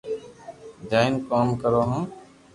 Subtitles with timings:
[0.89, 2.01] جائين ڪوم ڪرو ھون